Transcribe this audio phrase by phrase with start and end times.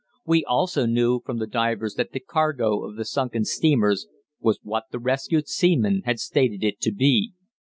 [0.25, 4.07] We also knew from the divers that the cargo of the sunken steamers
[4.39, 7.33] was what the rescued seamen had stated it to be.